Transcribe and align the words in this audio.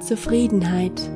Zufriedenheit. 0.00 1.10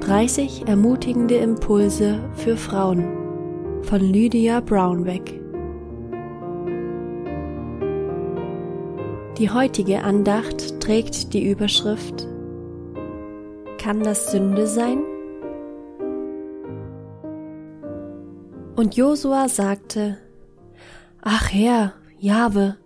30 0.00 0.66
ermutigende 0.66 1.36
Impulse 1.36 2.18
für 2.34 2.56
Frauen 2.56 3.82
von 3.82 4.00
Lydia 4.00 4.58
Brownback. 4.60 5.40
Die 9.38 9.50
heutige 9.50 10.02
Andacht 10.02 10.80
trägt 10.80 11.32
die 11.32 11.48
Überschrift 11.48 12.26
Kann 13.78 14.02
das 14.02 14.32
Sünde 14.32 14.66
sein? 14.66 14.98
Und 18.74 18.96
Josua 18.96 19.48
sagte, 19.48 20.18
Ach 21.22 21.52
Herr, 21.52 21.92
Jahwe, 22.18 22.76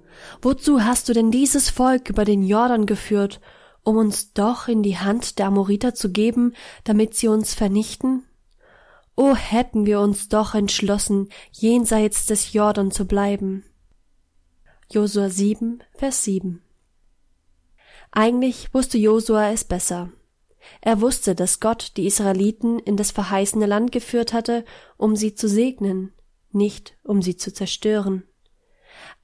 wozu 0.42 0.84
hast 0.84 1.08
du 1.08 1.14
denn 1.14 1.30
dieses 1.30 1.70
Volk 1.70 2.10
über 2.10 2.26
den 2.26 2.42
Jordan 2.42 2.84
geführt, 2.84 3.40
um 3.82 3.96
uns 3.96 4.32
doch 4.32 4.68
in 4.68 4.82
die 4.82 4.98
Hand 4.98 5.38
der 5.38 5.46
Amoriter 5.46 5.94
zu 5.94 6.10
geben, 6.10 6.54
damit 6.84 7.14
sie 7.14 7.28
uns 7.28 7.54
vernichten? 7.54 8.24
O 9.16 9.34
hätten 9.34 9.86
wir 9.86 10.00
uns 10.00 10.28
doch 10.28 10.54
entschlossen, 10.54 11.28
jenseits 11.52 12.26
des 12.26 12.52
Jordan 12.52 12.90
zu 12.90 13.06
bleiben. 13.06 13.64
Josua 14.90 15.28
7, 15.28 15.82
Vers 15.92 16.24
7 16.24 16.62
Eigentlich 18.12 18.72
wusste 18.74 18.98
Josua 18.98 19.50
es 19.50 19.64
besser. 19.64 20.10
Er 20.80 21.00
wusste, 21.00 21.34
dass 21.34 21.60
Gott 21.60 21.92
die 21.96 22.06
Israeliten 22.06 22.78
in 22.78 22.96
das 22.96 23.10
verheißene 23.10 23.66
Land 23.66 23.92
geführt 23.92 24.32
hatte, 24.32 24.64
um 24.96 25.16
sie 25.16 25.34
zu 25.34 25.48
segnen, 25.48 26.12
nicht 26.50 26.96
um 27.04 27.22
sie 27.22 27.36
zu 27.36 27.52
zerstören. 27.52 28.24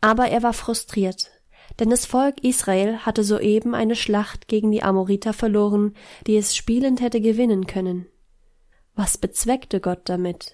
Aber 0.01 0.29
er 0.29 0.43
war 0.43 0.53
frustriert, 0.53 1.31
denn 1.79 1.91
das 1.91 2.07
Volk 2.07 2.43
Israel 2.43 2.99
hatte 2.99 3.25
soeben 3.25 3.75
eine 3.75 3.97
Schlacht 3.97 4.49
gegen 4.49 4.71
die 4.71 4.83
Amoriter 4.83 5.33
verloren, 5.33 5.95
die 6.27 6.37
es 6.37 6.57
spielend 6.57 7.01
hätte 7.01 7.21
gewinnen 7.21 7.67
können. 7.67 8.07
Was 8.95 9.19
bezweckte 9.19 9.81
Gott 9.81 10.01
damit? 10.05 10.53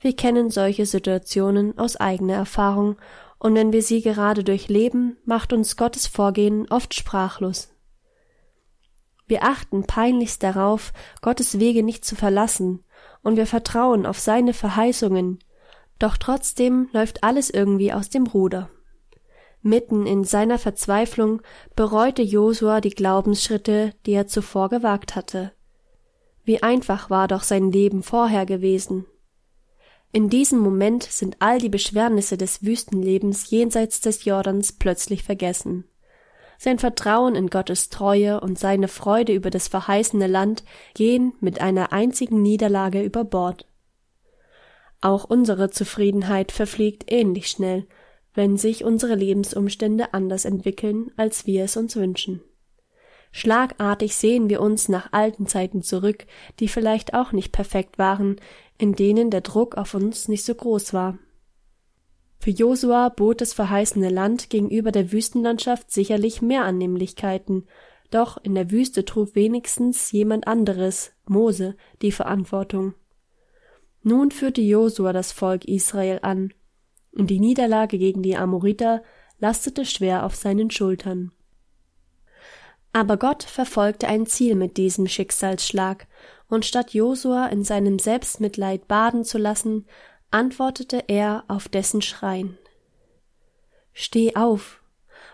Wir 0.00 0.16
kennen 0.16 0.50
solche 0.50 0.86
Situationen 0.86 1.78
aus 1.78 1.96
eigener 1.96 2.34
Erfahrung, 2.34 2.96
und 3.38 3.54
wenn 3.56 3.72
wir 3.72 3.82
sie 3.82 4.02
gerade 4.02 4.44
durchleben, 4.44 5.16
macht 5.24 5.52
uns 5.52 5.76
Gottes 5.76 6.06
Vorgehen 6.06 6.66
oft 6.70 6.94
sprachlos. 6.94 7.70
Wir 9.26 9.42
achten 9.42 9.84
peinlichst 9.84 10.42
darauf, 10.42 10.92
Gottes 11.22 11.58
Wege 11.58 11.82
nicht 11.82 12.04
zu 12.04 12.16
verlassen, 12.16 12.84
und 13.22 13.36
wir 13.36 13.46
vertrauen 13.46 14.06
auf 14.06 14.18
seine 14.18 14.54
Verheißungen, 14.54 15.38
doch 15.98 16.16
trotzdem 16.16 16.88
läuft 16.92 17.22
alles 17.22 17.48
irgendwie 17.50 17.92
aus 17.92 18.10
dem 18.10 18.26
Ruder. 18.26 18.70
Mitten 19.62 20.06
in 20.06 20.24
seiner 20.24 20.58
Verzweiflung 20.58 21.40
bereute 21.76 22.22
Josua 22.22 22.80
die 22.80 22.90
Glaubensschritte, 22.90 23.92
die 24.06 24.12
er 24.12 24.26
zuvor 24.26 24.68
gewagt 24.68 25.14
hatte. 25.14 25.52
Wie 26.44 26.62
einfach 26.62 27.10
war 27.10 27.28
doch 27.28 27.44
sein 27.44 27.70
Leben 27.70 28.02
vorher 28.02 28.44
gewesen. 28.44 29.06
In 30.10 30.28
diesem 30.28 30.58
Moment 30.58 31.04
sind 31.04 31.36
all 31.38 31.58
die 31.58 31.68
Beschwernisse 31.68 32.36
des 32.36 32.64
Wüstenlebens 32.64 33.48
jenseits 33.50 34.00
des 34.00 34.24
Jordans 34.24 34.72
plötzlich 34.72 35.22
vergessen. 35.22 35.84
Sein 36.58 36.78
Vertrauen 36.78 37.34
in 37.34 37.48
Gottes 37.48 37.88
Treue 37.88 38.40
und 38.40 38.58
seine 38.58 38.88
Freude 38.88 39.32
über 39.32 39.50
das 39.50 39.68
verheißene 39.68 40.26
Land 40.26 40.64
gehen 40.94 41.32
mit 41.40 41.60
einer 41.60 41.92
einzigen 41.92 42.42
Niederlage 42.42 43.02
über 43.02 43.24
Bord. 43.24 43.66
Auch 45.00 45.24
unsere 45.24 45.70
Zufriedenheit 45.70 46.52
verfliegt 46.52 47.10
ähnlich 47.10 47.48
schnell, 47.48 47.86
wenn 48.34 48.56
sich 48.56 48.84
unsere 48.84 49.14
Lebensumstände 49.14 50.14
anders 50.14 50.44
entwickeln, 50.44 51.10
als 51.16 51.46
wir 51.46 51.64
es 51.64 51.76
uns 51.76 51.96
wünschen. 51.96 52.40
Schlagartig 53.30 54.14
sehen 54.14 54.50
wir 54.50 54.60
uns 54.60 54.88
nach 54.88 55.12
alten 55.12 55.46
Zeiten 55.46 55.82
zurück, 55.82 56.26
die 56.60 56.68
vielleicht 56.68 57.14
auch 57.14 57.32
nicht 57.32 57.50
perfekt 57.50 57.98
waren, 57.98 58.36
in 58.78 58.94
denen 58.94 59.30
der 59.30 59.40
Druck 59.40 59.76
auf 59.76 59.94
uns 59.94 60.28
nicht 60.28 60.44
so 60.44 60.54
groß 60.54 60.92
war. 60.92 61.18
Für 62.38 62.50
Josua 62.50 63.08
bot 63.08 63.40
das 63.40 63.52
verheißene 63.52 64.10
Land 64.10 64.50
gegenüber 64.50 64.90
der 64.90 65.12
Wüstenlandschaft 65.12 65.90
sicherlich 65.90 66.42
mehr 66.42 66.64
Annehmlichkeiten, 66.64 67.66
doch 68.10 68.36
in 68.42 68.54
der 68.54 68.70
Wüste 68.70 69.04
trug 69.04 69.34
wenigstens 69.34 70.12
jemand 70.12 70.46
anderes, 70.46 71.12
Mose, 71.26 71.76
die 72.02 72.12
Verantwortung. 72.12 72.94
Nun 74.02 74.30
führte 74.30 74.60
Josua 74.60 75.12
das 75.12 75.32
Volk 75.32 75.64
Israel 75.64 76.18
an, 76.22 76.52
und 77.12 77.28
die 77.28 77.40
Niederlage 77.40 77.98
gegen 77.98 78.22
die 78.22 78.36
Amoriter 78.36 79.02
lastete 79.38 79.84
schwer 79.84 80.24
auf 80.24 80.34
seinen 80.34 80.70
Schultern. 80.70 81.32
Aber 82.92 83.16
Gott 83.16 83.42
verfolgte 83.42 84.06
ein 84.06 84.26
Ziel 84.26 84.54
mit 84.54 84.76
diesem 84.76 85.06
Schicksalsschlag, 85.06 86.06
und 86.48 86.66
statt 86.66 86.92
Josua 86.92 87.46
in 87.46 87.64
seinem 87.64 87.98
Selbstmitleid 87.98 88.86
baden 88.86 89.24
zu 89.24 89.38
lassen, 89.38 89.86
antwortete 90.30 91.04
er 91.08 91.44
auf 91.48 91.68
dessen 91.68 92.02
Schreien. 92.02 92.58
Steh 93.94 94.36
auf. 94.36 94.82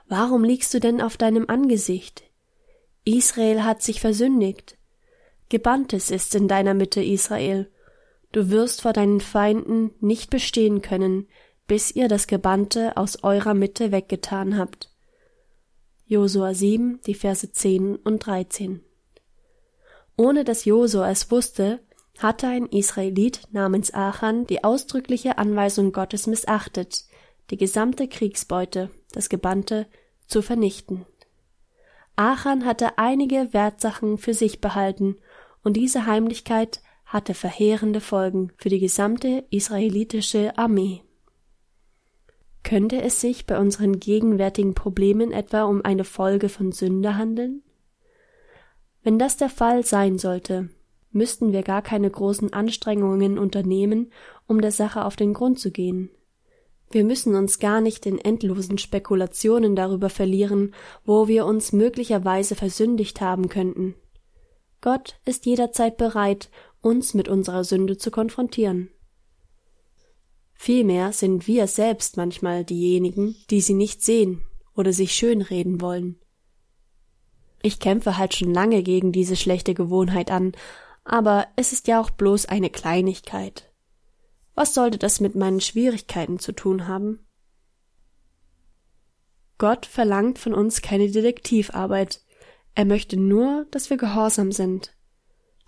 Warum 0.09 0.44
liegst 0.44 0.72
du 0.75 0.81
denn 0.81 1.00
auf 1.00 1.17
deinem 1.17 1.49
Angesicht? 1.49 2.22
Israel 3.05 3.65
hat 3.65 3.83
sich 3.83 4.00
versündigt. 4.00 4.77
Gebanntes 5.49 6.11
ist 6.11 6.34
in 6.34 6.47
deiner 6.47 6.75
Mitte, 6.75 7.03
Israel. 7.03 7.71
Du 8.33 8.50
wirst 8.50 8.83
vor 8.83 8.93
deinen 8.93 9.21
Feinden 9.21 9.93
nicht 10.00 10.31
bestehen 10.31 10.83
können, 10.83 11.27
bis 11.69 11.95
ihr 11.95 12.09
das 12.09 12.27
Gebannte 12.27 12.97
aus 12.97 13.23
eurer 13.23 13.55
Mitte 13.55 13.93
weggetan 13.93 14.59
habt. 14.59 14.91
Josua 16.06 16.55
7, 16.55 17.01
die 17.06 17.15
Verse 17.15 17.53
10 17.53 17.97
und 17.97 18.27
13. 18.27 18.83
Ohne 20.17 20.45
dass 20.45 20.65
Josua 20.65 21.11
es 21.11 21.31
wusste, 21.31 21.81
hatte 22.19 22.49
ein 22.49 22.67
Israelit 22.67 23.43
namens 23.53 23.93
Achan 23.93 24.47
die 24.47 24.65
ausdrückliche 24.65 25.39
Anweisung 25.39 25.93
Gottes 25.93 26.27
missachtet, 26.27 27.05
die 27.51 27.59
gesamte 27.59 28.09
Kriegsbeute, 28.09 28.91
das 29.12 29.29
Gebannte, 29.29 29.87
zu 30.27 30.43
vernichten. 30.43 31.05
Achan 32.17 32.65
hatte 32.65 32.99
einige 32.99 33.53
Wertsachen 33.53 34.19
für 34.19 34.35
sich 34.35 34.61
behalten, 34.61 35.17
und 35.62 35.75
diese 35.75 36.06
Heimlichkeit 36.06 36.81
hatte 37.05 37.35
verheerende 37.35 38.00
Folgen 38.00 38.53
für 38.56 38.71
die 38.71 38.81
gesamte 38.81 39.45
israelitische 39.50 40.56
Armee. 40.56 41.03
Könnte 42.69 43.01
es 43.01 43.23
sich 43.23 43.47
bei 43.47 43.59
unseren 43.59 43.99
gegenwärtigen 43.99 44.75
Problemen 44.75 45.33
etwa 45.33 45.62
um 45.62 45.83
eine 45.83 46.05
Folge 46.05 46.51
von 46.51 46.71
Sünde 46.71 47.17
handeln? 47.17 47.62
Wenn 49.03 49.19
das 49.19 49.39
der 49.39 49.49
Fall 49.49 49.87
sein 49.87 50.19
sollte, 50.19 50.69
müssten 51.11 51.55
wir 51.55 51.62
gar 51.62 51.81
keine 51.81 52.11
großen 52.11 52.53
Anstrengungen 52.53 53.39
unternehmen, 53.39 54.12
um 54.47 54.61
der 54.61 54.71
Sache 54.71 55.06
auf 55.06 55.17
den 55.17 55.33
Grund 55.33 55.59
zu 55.59 55.71
gehen. 55.71 56.11
Wir 56.91 57.05
müssen 57.05 57.37
uns 57.37 57.59
gar 57.59 57.81
nicht 57.81 58.05
in 58.05 58.19
endlosen 58.19 58.77
Spekulationen 58.77 59.75
darüber 59.75 60.11
verlieren, 60.11 60.75
wo 61.06 61.27
wir 61.27 61.47
uns 61.47 61.73
möglicherweise 61.73 62.55
versündigt 62.55 63.23
haben 63.23 63.49
könnten. 63.49 63.95
Gott 64.83 65.19
ist 65.25 65.47
jederzeit 65.47 65.97
bereit, 65.97 66.50
uns 66.83 67.15
mit 67.15 67.31
unserer 67.31 67.65
Sünde 67.65 67.97
zu 67.97 68.11
konfrontieren. 68.11 68.91
Vielmehr 70.61 71.13
sind 71.13 71.47
wir 71.47 71.69
selbst 71.69 72.17
manchmal 72.17 72.65
diejenigen, 72.65 73.37
die 73.49 73.61
sie 73.61 73.75
nicht 73.75 74.03
sehen 74.03 74.45
oder 74.75 74.93
sich 74.93 75.15
schönreden 75.15 75.81
wollen. 75.81 76.21
Ich 77.63 77.79
kämpfe 77.79 78.19
halt 78.19 78.35
schon 78.35 78.53
lange 78.53 78.83
gegen 78.83 79.13
diese 79.13 79.37
schlechte 79.37 79.73
Gewohnheit 79.73 80.33
an, 80.33 80.53
aber 81.05 81.47
es 81.55 81.73
ist 81.73 81.87
ja 81.87 82.01
auch 82.01 82.11
bloß 82.11 82.47
eine 82.47 82.71
Kleinigkeit. 82.71 83.73
Was 84.57 84.75
sollte 84.75 84.99
das 84.99 85.21
mit 85.21 85.37
meinen 85.37 85.61
Schwierigkeiten 85.61 86.41
zu 86.41 86.51
tun 86.51 86.89
haben? 86.89 87.25
Gott 89.59 89.87
verlangt 89.87 90.41
von 90.41 90.55
uns 90.55 90.82
keine 90.82 91.09
Detektivarbeit, 91.09 92.21
er 92.75 92.85
möchte 92.85 93.17
nur, 93.17 93.67
dass 93.71 93.91
wir 93.91 93.97
gehorsam 93.97 94.50
sind. 94.50 94.98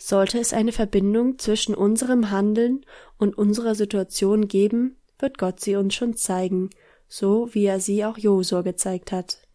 Sollte 0.02 0.38
es 0.38 0.54
eine 0.54 0.72
Verbindung 0.72 1.38
zwischen 1.38 1.74
unserem 1.74 2.30
Handeln 2.30 2.86
und 3.18 3.36
unserer 3.36 3.74
Situation 3.74 4.48
geben, 4.48 4.96
wird 5.18 5.36
Gott 5.36 5.60
sie 5.60 5.76
uns 5.76 5.94
schon 5.94 6.16
zeigen, 6.16 6.70
so 7.06 7.52
wie 7.52 7.66
er 7.66 7.80
sie 7.80 8.06
auch 8.06 8.16
Josua 8.16 8.62
gezeigt 8.62 9.12
hat. 9.12 9.46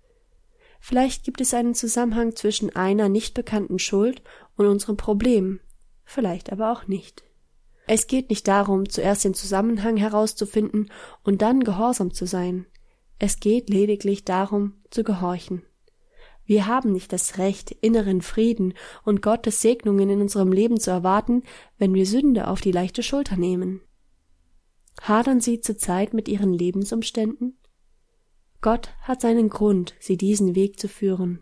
Vielleicht 0.80 1.24
gibt 1.24 1.42
es 1.42 1.56
einen 1.56 1.74
Zusammenhang 1.74 2.36
zwischen 2.36 2.75
einer 2.75 3.09
nicht 3.09 3.33
bekannten 3.33 3.80
Schuld 3.80 4.21
und 4.56 4.68
unserem 4.68 4.97
Problem, 4.97 5.62
vielleicht 6.03 6.51
aber 6.51 6.71
auch 6.71 6.86
nicht. 6.88 7.24
Es 7.88 8.06
geht 8.06 8.30
nicht 8.30 8.47
darum, 8.47 8.88
zuerst 8.88 9.24
den 9.24 9.33
Zusammenhang 9.33 9.97
herauszufinden 9.97 10.92
und 11.24 11.42
dann 11.42 11.63
gehorsam 11.63 12.13
zu 12.13 12.27
sein. 12.27 12.68
Es 13.18 13.39
geht 13.39 13.71
lediglich 13.71 14.25
darum, 14.25 14.74
zu 14.92 15.03
gehorchen. 15.03 15.63
Wir 16.45 16.68
haben 16.68 16.92
nicht 16.92 17.12
das 17.12 17.38
Recht, 17.38 17.71
inneren 17.71 18.21
Frieden 18.21 18.74
und 19.03 19.21
Gottes 19.21 19.62
Segnungen 19.62 20.09
in 20.09 20.21
unserem 20.21 20.51
Leben 20.51 20.80
zu 20.80 20.92
erwarten, 20.92 21.44
wenn 21.77 21.94
wir 21.94 22.06
Sünde 22.06 22.47
auf 22.47 22.62
die 22.62 22.71
leichte 22.71 23.03
Schulter 23.03 23.36
nehmen. 23.36 23.81
Hadern 25.01 25.42
Sie 25.42 25.59
zurzeit 25.59 26.13
mit 26.13 26.27
Ihren 26.27 26.53
Lebensumständen? 26.53 27.57
Gott 28.62 28.89
hat 29.01 29.21
seinen 29.21 29.50
Grund, 29.50 29.95
Sie 30.00 30.18
diesen 30.18 30.56
Weg 30.56 30.80
zu 30.80 30.88
führen. 30.88 31.39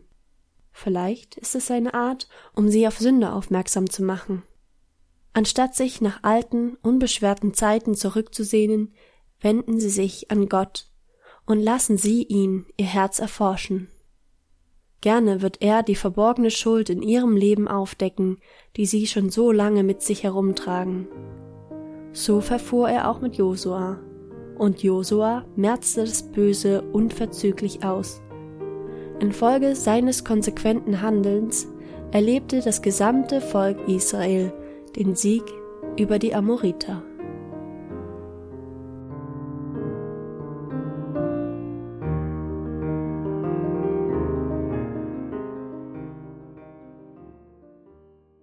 Vielleicht 0.74 1.38
ist 1.38 1.54
es 1.54 1.68
seine 1.68 1.94
Art, 1.94 2.28
um 2.54 2.68
sie 2.68 2.88
auf 2.88 2.98
Sünde 2.98 3.32
aufmerksam 3.32 3.90
zu 3.90 4.04
machen. 4.04 4.44
Anstatt 5.32 5.76
sich 5.76 6.02
nach 6.02 6.24
alten, 6.24 6.76
unbeschwerten 6.82 7.54
Zeiten 7.54 7.96
zurückzusehnen, 7.96 8.94
wenden 9.40 9.80
sie 9.80 9.90
sich 9.90 10.32
an 10.32 10.50
Gott 10.50 10.90
und 11.46 11.60
lassen 11.60 11.98
sie 11.98 12.24
ihn 12.24 12.66
ihr 12.78 12.88
Herz 12.88 13.20
erforschen. 13.20 13.90
Gerne 15.04 15.42
wird 15.42 15.58
er 15.62 15.84
die 15.84 15.96
verborgene 15.96 16.50
Schuld 16.50 16.90
in 16.90 17.02
ihrem 17.02 17.36
Leben 17.36 17.68
aufdecken, 17.68 18.38
die 18.78 18.86
sie 18.86 19.06
schon 19.06 19.30
so 19.30 19.52
lange 19.52 19.84
mit 19.84 20.02
sich 20.02 20.24
herumtragen. 20.24 21.10
So 22.14 22.40
verfuhr 22.40 22.88
er 22.88 23.12
auch 23.12 23.20
mit 23.20 23.36
Josua. 23.36 24.00
Und 24.58 24.82
Josua 24.82 25.44
merzte 25.58 26.06
das 26.06 26.32
Böse 26.32 26.84
unverzüglich 26.94 27.84
aus. 27.84 28.22
Infolge 29.20 29.76
seines 29.76 30.24
konsequenten 30.24 31.02
Handelns 31.02 31.68
erlebte 32.14 32.62
das 32.62 32.82
gesamte 32.82 33.42
Volk 33.42 33.86
Israel 33.90 34.54
den 34.96 35.16
Sieg 35.16 35.44
über 36.00 36.18
die 36.18 36.34
Amoriter. 36.34 37.04